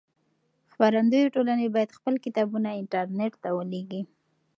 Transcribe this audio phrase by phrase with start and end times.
[0.71, 4.01] خپرندويې ټولنې بايد خپل کتابونه انټرنټ ته ولېږي.